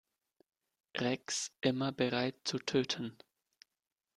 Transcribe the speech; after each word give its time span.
Rex, 0.99 1.51
immer 1.61 1.91
bereit 1.91 2.33
zu 2.43 2.57
töten. 2.57 3.15